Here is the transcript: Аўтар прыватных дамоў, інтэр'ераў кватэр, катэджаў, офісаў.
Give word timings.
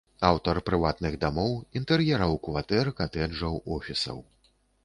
Аўтар 0.27 0.59
прыватных 0.69 1.17
дамоў, 1.25 1.53
інтэр'ераў 1.81 2.33
кватэр, 2.47 2.93
катэджаў, 3.01 3.63
офісаў. 3.77 4.19